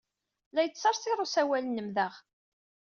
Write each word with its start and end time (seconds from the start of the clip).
La 0.53 0.61
yettsersir 0.63 1.17
usawal-nnem 1.23 1.89
daɣ. 1.95 2.13